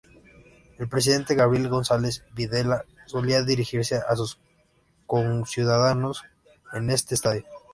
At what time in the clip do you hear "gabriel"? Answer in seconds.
1.35-1.69